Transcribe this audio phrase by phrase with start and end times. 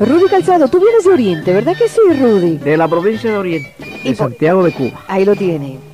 [0.00, 2.56] Rudy Calzado, tú vienes de Oriente, ¿verdad que sí, Rudy?
[2.56, 5.04] De la provincia de Oriente, Y de Santiago de Cuba.
[5.08, 5.89] Ahí lo tiene.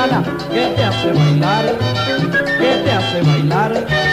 [0.00, 1.64] Cubana, que te hace bailar,
[2.58, 4.09] que te hace bailar.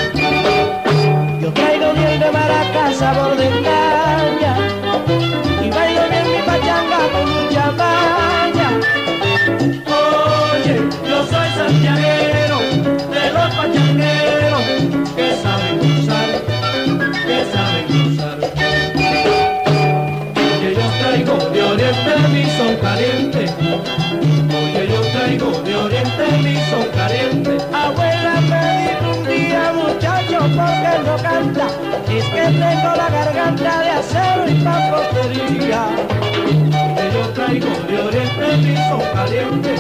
[32.48, 35.88] Que tengo la garganta de acero y papelería.
[36.96, 39.76] Oye, yo traigo de oriente mi son caliente.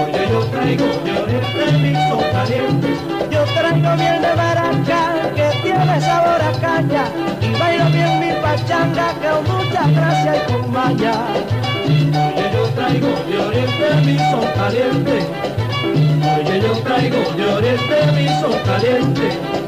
[0.00, 2.88] Oye, yo traigo de oriente mi son caliente.
[3.30, 7.04] Yo traigo miel de baracá que tiene sabor a caña.
[7.40, 11.12] Y bailo bien mi pachanga que con mucha gracia y con maña.
[12.36, 15.26] Oye, yo traigo de oriente mi son caliente.
[16.36, 19.67] Oye, yo traigo de oriente mi son caliente.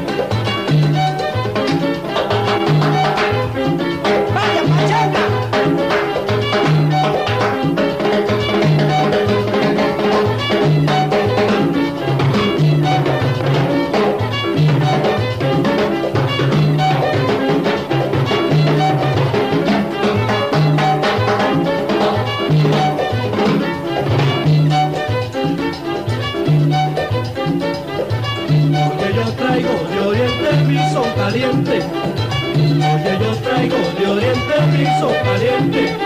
[35.09, 35.97] caliente.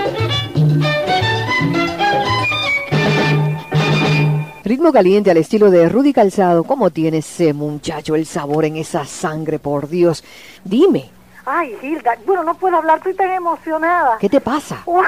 [4.64, 6.64] Ritmo caliente al estilo de Rudy Calzado.
[6.64, 10.24] ¿Cómo tiene ese muchacho el sabor en esa sangre, por Dios?
[10.64, 11.10] Dime,
[11.46, 14.18] Ay, Hilda, bueno, no puedo hablar, estoy tan emocionada.
[14.20, 14.82] ¿qué te pasa?
[14.88, 15.06] Uy,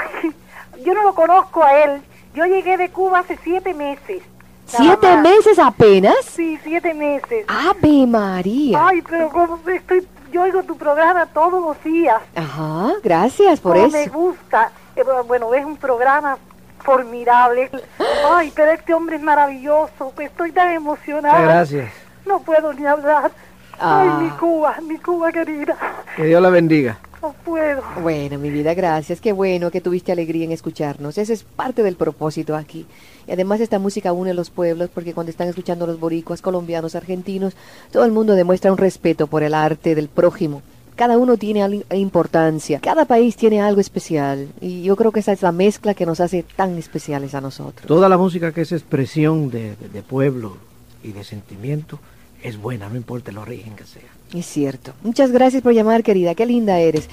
[0.85, 2.01] yo no lo conozco a él.
[2.35, 4.21] Yo llegué de Cuba hace siete meses.
[4.67, 5.23] ¿Siete más.
[5.23, 6.13] meses apenas?
[6.29, 7.45] Sí, siete meses.
[7.47, 8.85] ¡Ave María!
[8.87, 10.05] Ay, pero como estoy,
[10.37, 12.21] yo oigo tu programa todos los días.
[12.35, 13.89] Ajá, gracias por eso.
[13.89, 14.69] me gusta.
[14.95, 16.37] Eh, bueno, es un programa
[16.83, 17.71] formidable.
[18.31, 20.11] Ay, pero este hombre es maravilloso.
[20.15, 21.41] pues Estoy tan emocionada.
[21.41, 21.91] Gracias.
[22.27, 23.31] No puedo ni hablar.
[23.79, 24.19] Ay, Ah.
[24.21, 25.75] mi Cuba, mi Cuba querida.
[26.15, 26.97] Que Dios la bendiga.
[27.27, 27.81] No puedo.
[28.01, 29.19] Bueno, mi vida, gracias.
[29.19, 31.17] Qué bueno que tuviste alegría en escucharnos.
[31.17, 32.85] Ese es parte del propósito aquí.
[33.27, 37.53] Y además esta música une los pueblos porque cuando están escuchando los boricuas, colombianos, argentinos,
[37.91, 40.61] todo el mundo demuestra un respeto por el arte del prójimo.
[40.95, 45.41] Cada uno tiene importancia, cada país tiene algo especial y yo creo que esa es
[45.41, 47.85] la mezcla que nos hace tan especiales a nosotros.
[47.87, 50.55] Toda la música que es expresión de, de- de pueblo
[51.03, 51.99] y de sentimiento
[52.43, 54.01] es buena, no importa el origen que sea.
[54.33, 54.93] Es cierto.
[55.03, 56.35] Muchas gracias por llamar, querida.
[56.35, 57.09] Qué linda eres.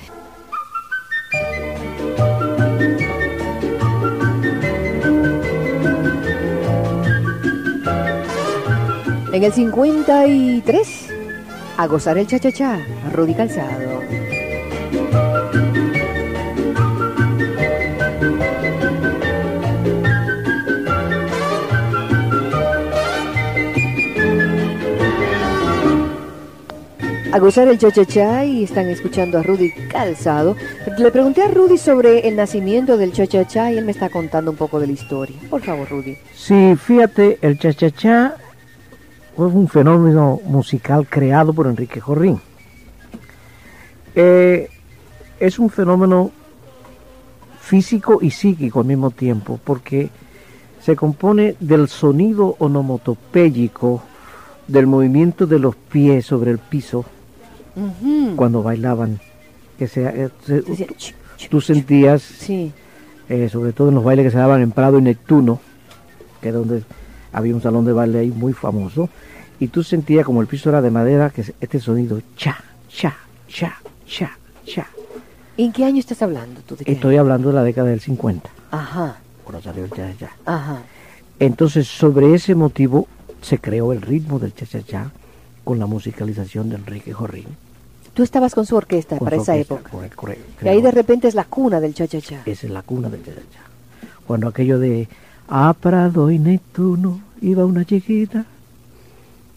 [9.32, 11.08] En el 53,
[11.76, 12.78] a gozar el cha-cha-cha,
[13.12, 14.00] Rudy Calzado.
[27.34, 30.54] A gozar el cha-cha-cha y están escuchando a Rudy Calzado.
[30.96, 34.56] Le pregunté a Rudy sobre el nacimiento del cha-cha-cha y él me está contando un
[34.56, 35.34] poco de la historia.
[35.50, 36.16] Por favor, Rudy.
[36.32, 38.36] Sí, fíjate, el cha-cha-cha
[39.34, 42.40] fue un fenómeno musical creado por Enrique Jorrín.
[44.14, 44.68] Eh,
[45.40, 46.30] es un fenómeno
[47.60, 50.08] físico y psíquico al mismo tiempo, porque
[50.80, 54.04] se compone del sonido onomatopéyico
[54.68, 57.04] del movimiento de los pies sobre el piso
[58.36, 59.20] Cuando bailaban.
[59.78, 62.72] Que se, eh, se- tú- ch, ch, tú sentías, Sí.
[63.28, 65.60] eh, sobre todo en los bailes que se daban en Prado y Neptuno,
[66.40, 66.82] que es donde
[67.32, 69.08] había un salón de baile ahí muy famoso,
[69.58, 72.56] y tú sentías como el piso era de madera, que es este sonido cha,
[72.88, 73.16] cha,
[73.48, 73.76] cha,
[74.06, 74.86] cha, cha.
[75.56, 76.76] ¿En qué año estás hablando tú?
[76.76, 78.82] ¿De qué Estoy hablando de la década del 50, año?
[78.82, 80.30] Ajá, cuando salió el cha-cha-cha.
[80.46, 80.82] ajá.
[81.40, 83.08] Entonces, sobre ese motivo
[83.42, 85.10] se creó el ritmo del cha-cha-cha
[85.64, 87.46] con la musicalización de Enrique Jorrín.
[88.12, 89.90] Tú estabas con su orquesta con para su esa orquesta, época.
[89.90, 90.64] correcto, correcto.
[90.64, 92.42] Y ahí de repente es la cuna del cha-cha-cha.
[92.46, 93.60] Esa es la cuna del cha-cha-cha.
[94.26, 95.08] Cuando aquello de
[95.48, 98.44] a Prado y Neptuno iba una chiquita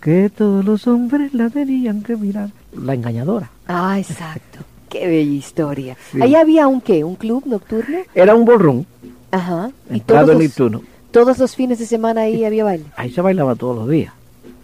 [0.02, 2.50] que todos los hombres la tenían que mirar.
[2.74, 3.50] La engañadora.
[3.68, 4.60] Ah, exacto.
[4.90, 5.98] Qué bella historia.
[6.12, 6.22] Sí.
[6.22, 7.98] Ahí había un qué, un club nocturno.
[8.16, 8.86] Era un borrón,
[9.32, 9.70] Ajá.
[9.90, 10.82] Y en Prado todos y los, Neptuno.
[11.12, 12.86] todos los fines de semana ahí había baile.
[12.96, 14.14] Ahí se bailaba todos los días.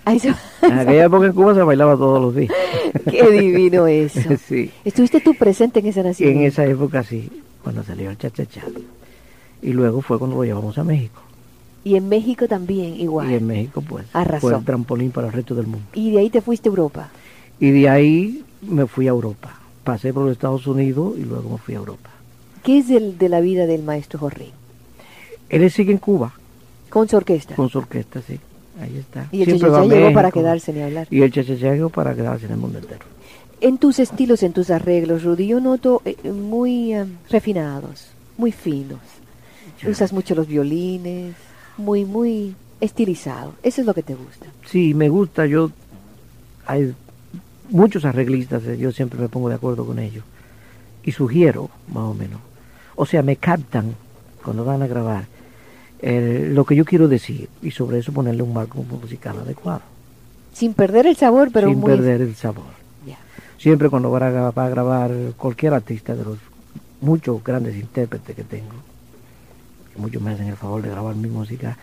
[0.05, 2.51] Ahí se- En aquella época en Cuba se bailaba todos los días.
[3.09, 4.19] Qué divino eso.
[4.47, 4.69] sí.
[4.83, 6.41] ¿Estuviste tú presente en ese En nacimiento?
[6.47, 7.29] esa época sí,
[7.63, 8.63] cuando salió el cha-cha-cha.
[9.61, 11.21] Y luego fue cuando lo llevamos a México.
[11.85, 13.29] Y en México también igual.
[13.31, 14.41] Y en México, pues, Arrasó.
[14.49, 15.85] fue el trampolín para el resto del mundo.
[15.93, 17.09] Y de ahí te fuiste a Europa.
[17.59, 19.57] Y de ahí me fui a Europa.
[19.83, 22.09] Pasé por los Estados Unidos y luego me fui a Europa.
[22.63, 24.51] ¿Qué es el de la vida del maestro Jorrín?
[25.49, 26.33] Él sigue en Cuba
[26.89, 27.55] Con su orquesta.
[27.55, 28.39] con su orquesta, sí.
[28.79, 29.27] Ahí está.
[29.31, 31.07] Y el Siempre va llegó para quedarse, ni hablar.
[31.09, 33.05] Y el cha-cha-cha llegó para quedarse en el mundo entero.
[33.61, 38.99] En tus estilos, en tus arreglos, Rudy, yo noto eh, muy eh, refinados, muy finos.
[39.81, 39.89] Ya.
[39.89, 41.35] Usas mucho los violines,
[41.77, 43.53] muy, muy estilizado.
[43.63, 44.47] Eso es lo que te gusta.
[44.65, 45.45] Sí, me gusta.
[45.45, 45.71] Yo
[46.65, 46.93] hay
[47.69, 50.23] muchos arreglistas, eh, yo siempre me pongo de acuerdo con ellos
[51.03, 52.39] y sugiero, más o menos.
[52.95, 53.95] O sea, me captan
[54.43, 55.25] cuando van a grabar
[56.05, 59.81] eh, lo que yo quiero decir y sobre eso ponerle un marco musical adecuado,
[60.53, 61.91] Sin perder el sabor, pero sin muy...
[61.91, 62.83] perder el sabor.
[63.57, 66.37] Siempre cuando va a, gra- va a grabar cualquier artista de los
[66.99, 68.73] muchos grandes intérpretes que tengo,
[69.93, 71.77] que muchos me hacen el favor de grabar mi música,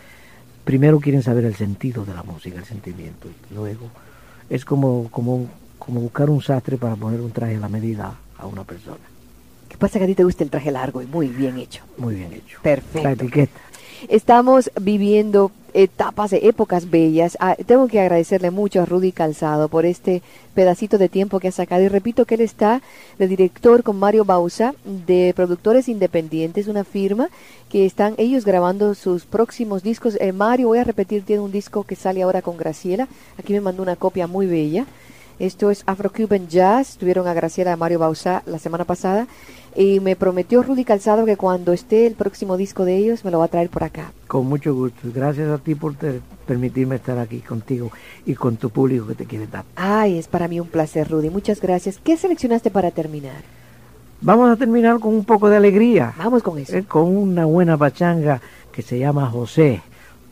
[0.63, 3.89] primero quieren saber el sentido de la música, el sentimiento, y luego
[4.51, 5.47] es como, como,
[5.79, 8.97] como buscar un sastre para poner un traje a la medida a una persona.
[9.67, 11.83] ¿Qué pasa que a ti te gusta el traje largo y muy bien hecho?
[11.97, 12.59] Muy bien hecho.
[12.61, 13.01] Perfecto.
[13.07, 13.59] La etiqueta.
[14.09, 17.37] Estamos viviendo etapas épocas bellas.
[17.39, 20.21] Ah, tengo que agradecerle mucho a Rudy Calzado por este
[20.53, 21.83] pedacito de tiempo que ha sacado.
[21.83, 22.81] Y repito que él está
[23.19, 27.29] de director con Mario Bausa de Productores Independientes, una firma
[27.69, 30.17] que están ellos grabando sus próximos discos.
[30.19, 33.07] Eh, Mario, voy a repetir, tiene un disco que sale ahora con Graciela.
[33.37, 34.85] Aquí me mandó una copia muy bella.
[35.39, 36.97] Esto es Afro-Cuban Jazz.
[36.97, 39.27] Tuvieron a Graciela a Mario Bausa la semana pasada.
[39.75, 43.39] Y me prometió Rudy Calzado que cuando esté el próximo disco de ellos me lo
[43.39, 44.11] va a traer por acá.
[44.27, 45.07] Con mucho gusto.
[45.15, 47.89] Gracias a ti por te- permitirme estar aquí contigo
[48.25, 49.63] y con tu público que te quiere dar.
[49.75, 51.29] Ay, es para mí un placer, Rudy.
[51.29, 51.99] Muchas gracias.
[52.03, 53.43] ¿Qué seleccionaste para terminar?
[54.19, 56.13] Vamos a terminar con un poco de alegría.
[56.17, 56.75] Vamos con eso.
[56.75, 58.41] Eh, con una buena pachanga
[58.71, 59.81] que se llama José.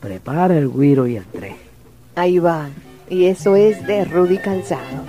[0.00, 1.56] Prepara el guiro y el tren.
[2.14, 2.68] Ahí va.
[3.10, 5.04] Y eso es de Rudy Calzado.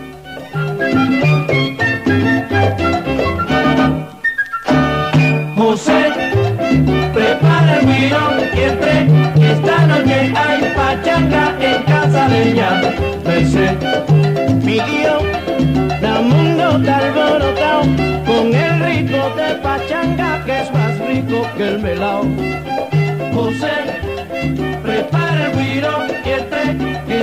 [5.56, 6.10] José,
[7.14, 12.82] prepara el que esta noche hay pachanga en casa de ella.
[13.24, 13.78] Merced,
[14.66, 17.82] mi guion, la mundo está alborotado,
[18.26, 22.24] con el ritmo de pachanga que es más rico que el melao.
[23.32, 24.71] José,